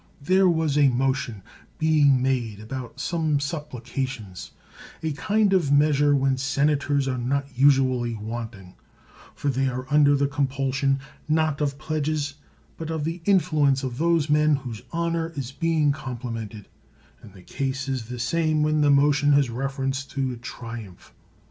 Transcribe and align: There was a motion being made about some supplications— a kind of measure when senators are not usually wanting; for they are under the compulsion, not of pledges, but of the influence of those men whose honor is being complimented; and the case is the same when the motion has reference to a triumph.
There 0.19 0.49
was 0.49 0.79
a 0.79 0.89
motion 0.89 1.43
being 1.77 2.23
made 2.23 2.59
about 2.59 2.99
some 2.99 3.39
supplications— 3.39 4.49
a 5.03 5.11
kind 5.11 5.53
of 5.53 5.71
measure 5.71 6.15
when 6.15 6.37
senators 6.37 7.07
are 7.07 7.19
not 7.19 7.45
usually 7.55 8.15
wanting; 8.15 8.73
for 9.35 9.49
they 9.49 9.67
are 9.69 9.85
under 9.91 10.15
the 10.15 10.25
compulsion, 10.25 10.97
not 11.29 11.61
of 11.61 11.77
pledges, 11.77 12.33
but 12.77 12.89
of 12.89 13.03
the 13.03 13.21
influence 13.25 13.83
of 13.83 13.99
those 13.99 14.27
men 14.27 14.55
whose 14.55 14.81
honor 14.91 15.31
is 15.35 15.51
being 15.51 15.91
complimented; 15.91 16.67
and 17.21 17.33
the 17.35 17.43
case 17.43 17.87
is 17.87 18.05
the 18.05 18.17
same 18.17 18.63
when 18.63 18.81
the 18.81 18.89
motion 18.89 19.33
has 19.33 19.51
reference 19.51 20.03
to 20.05 20.31
a 20.33 20.37
triumph. 20.37 21.13